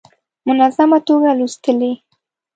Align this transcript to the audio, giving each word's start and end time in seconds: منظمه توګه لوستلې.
منظمه 0.47 0.97
توګه 1.07 1.29
لوستلې. 1.39 1.93